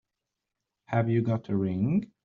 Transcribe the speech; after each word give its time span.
Have 0.85 1.09
you 1.11 1.21
got 1.21 1.47
a 1.49 1.55
ring? 1.55 2.11